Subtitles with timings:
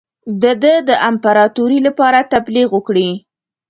[0.41, 3.09] د ده د امپراطوری لپاره تبلیغ وکړي.